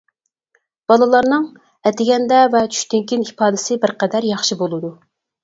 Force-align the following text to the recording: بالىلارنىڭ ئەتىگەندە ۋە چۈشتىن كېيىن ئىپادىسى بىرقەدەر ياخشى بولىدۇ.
بالىلارنىڭ 0.91 1.45
ئەتىگەندە 1.89 2.39
ۋە 2.57 2.63
چۈشتىن 2.73 3.05
كېيىن 3.13 3.27
ئىپادىسى 3.29 3.79
بىرقەدەر 3.85 4.29
ياخشى 4.33 4.61
بولىدۇ. 4.65 4.93